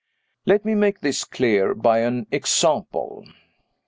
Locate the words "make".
0.73-1.01